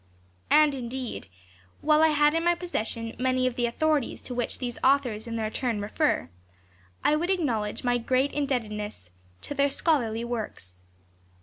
And, 0.49 0.73
indeed, 0.73 1.27
while 1.81 2.01
I 2.01 2.07
PREFACE. 2.07 2.15
vii 2.15 2.21
had 2.23 2.33
in 2.33 2.43
my 2.43 2.55
possession 2.55 3.15
many 3.19 3.45
of 3.45 3.55
the 3.55 3.67
authorities 3.67 4.23
to 4.23 4.33
which 4.33 4.57
these 4.57 4.79
authors 4.83 5.27
in 5.27 5.35
their 5.35 5.51
turn 5.51 5.79
refer, 5.79 6.27
I 7.03 7.15
would 7.15 7.29
acknowledge 7.29 7.83
my 7.83 7.99
great 7.99 8.33
indebtedness 8.33 9.11
to 9.41 9.53
their 9.53 9.69
scholarly 9.69 10.23
works. 10.23 10.81